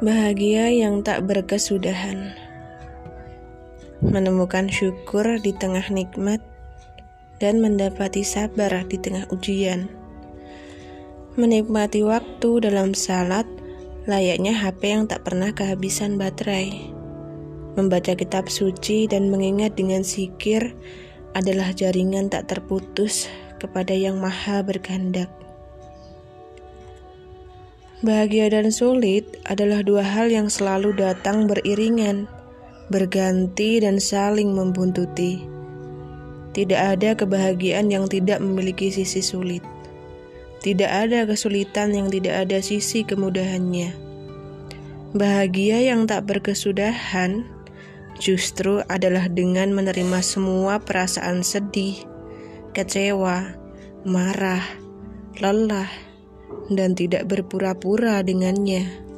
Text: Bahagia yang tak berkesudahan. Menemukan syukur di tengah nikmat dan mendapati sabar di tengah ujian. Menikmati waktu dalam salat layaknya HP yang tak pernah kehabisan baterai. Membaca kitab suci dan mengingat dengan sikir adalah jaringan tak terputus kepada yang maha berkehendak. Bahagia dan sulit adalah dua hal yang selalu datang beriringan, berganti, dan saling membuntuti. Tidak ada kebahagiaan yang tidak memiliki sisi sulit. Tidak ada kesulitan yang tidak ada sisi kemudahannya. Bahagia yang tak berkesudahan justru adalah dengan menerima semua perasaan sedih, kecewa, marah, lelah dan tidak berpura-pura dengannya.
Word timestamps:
Bahagia 0.00 0.72
yang 0.72 1.04
tak 1.04 1.28
berkesudahan. 1.28 2.32
Menemukan 4.00 4.72
syukur 4.72 5.36
di 5.44 5.52
tengah 5.52 5.84
nikmat 5.92 6.40
dan 7.36 7.60
mendapati 7.60 8.24
sabar 8.24 8.72
di 8.88 8.96
tengah 8.96 9.28
ujian. 9.28 9.92
Menikmati 11.36 12.00
waktu 12.00 12.64
dalam 12.64 12.96
salat 12.96 13.44
layaknya 14.08 14.56
HP 14.56 14.88
yang 14.88 15.04
tak 15.04 15.20
pernah 15.20 15.52
kehabisan 15.52 16.16
baterai. 16.16 16.96
Membaca 17.76 18.16
kitab 18.16 18.48
suci 18.48 19.04
dan 19.04 19.28
mengingat 19.28 19.76
dengan 19.76 20.00
sikir 20.00 20.72
adalah 21.36 21.76
jaringan 21.76 22.32
tak 22.32 22.48
terputus 22.48 23.28
kepada 23.60 23.92
yang 23.92 24.16
maha 24.16 24.64
berkehendak. 24.64 25.28
Bahagia 28.00 28.48
dan 28.48 28.72
sulit 28.72 29.36
adalah 29.44 29.84
dua 29.84 30.00
hal 30.00 30.32
yang 30.32 30.48
selalu 30.48 30.96
datang 30.96 31.44
beriringan, 31.44 32.24
berganti, 32.88 33.76
dan 33.76 34.00
saling 34.00 34.56
membuntuti. 34.56 35.44
Tidak 36.56 36.80
ada 36.80 37.12
kebahagiaan 37.12 37.92
yang 37.92 38.08
tidak 38.08 38.40
memiliki 38.40 38.88
sisi 38.88 39.20
sulit. 39.20 39.60
Tidak 40.64 40.88
ada 40.88 41.28
kesulitan 41.28 41.92
yang 41.92 42.08
tidak 42.08 42.48
ada 42.48 42.64
sisi 42.64 43.04
kemudahannya. 43.04 43.92
Bahagia 45.12 45.92
yang 45.92 46.08
tak 46.08 46.24
berkesudahan 46.24 47.44
justru 48.16 48.80
adalah 48.88 49.28
dengan 49.28 49.76
menerima 49.76 50.24
semua 50.24 50.80
perasaan 50.80 51.44
sedih, 51.44 52.00
kecewa, 52.72 53.60
marah, 54.08 54.64
lelah 55.36 56.09
dan 56.70 56.94
tidak 56.94 57.26
berpura-pura 57.26 58.22
dengannya. 58.22 59.09